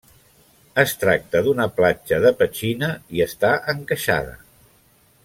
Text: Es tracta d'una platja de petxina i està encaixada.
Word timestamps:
Es 0.83 0.93
tracta 1.01 1.41
d'una 1.47 1.67
platja 1.81 2.19
de 2.25 2.31
petxina 2.41 2.91
i 3.19 3.25
està 3.29 3.53
encaixada. 3.75 4.35